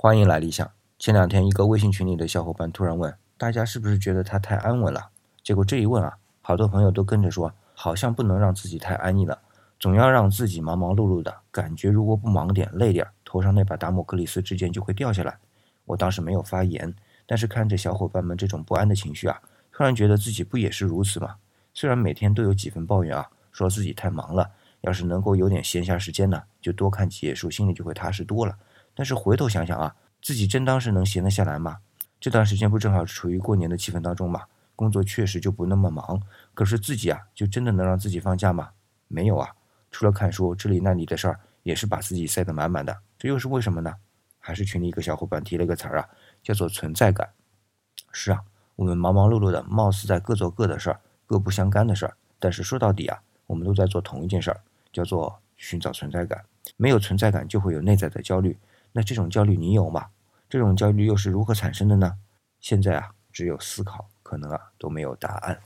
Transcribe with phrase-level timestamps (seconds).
[0.00, 0.70] 欢迎来理想。
[0.96, 5.10] 前两天，一个微信群里的小伙伴突然问：“大家是不是觉得他太安稳了？”
[5.42, 9.36] 结果这一问啊，好多朋友都跟着说：“好像不能让自己太安逸了，
[9.80, 15.36] 总要让自己忙忙碌碌的，感觉如果不忙点、累点，头上那把达摩克里斯之剑就会掉下来。”
[15.84, 16.94] 我当时没有发言，
[17.26, 19.40] 但是看着小伙伴们这种不安的情绪啊，
[19.72, 21.34] 突然觉得自己不也是如此吗？
[21.74, 24.48] 虽然每天都有几分抱怨啊，说自己太忙了，
[24.82, 28.56] 要是能够有点闲暇时间呢，就多看几页书，心里就会踏实多了。
[28.98, 31.78] 但是回头想想啊，自己真当是能闲得下来吗？
[32.18, 34.42] 这段时间不正好处于过年的气氛当中吗？
[34.74, 36.20] 工作确实就不那么忙，
[36.52, 38.70] 可是自己啊，就真的能让自己放假吗？
[39.06, 39.50] 没有啊，
[39.92, 42.98] 除了看书，这里那里的事儿也是把自己塞得满满的。
[43.16, 43.94] 这又是为什么呢？
[44.40, 46.08] 还是群里一个小伙伴提了个词儿啊，
[46.42, 47.30] 叫做存在感。
[48.10, 48.40] 是啊，
[48.74, 54.60] 我们忙忙碌碌的，貌似在各做各的事儿，各不相干的事儿，但是说到底啊，我们都在做同一件事儿，
[54.92, 56.44] 叫做寻找存在感。
[56.76, 58.58] 没有存在感，就会有内在的焦虑。
[58.92, 60.06] 那这种焦虑你有吗？
[60.48, 62.18] 这种焦虑又是如何产生的呢？
[62.60, 65.60] 现在啊，只有思考，可能啊都没有答案。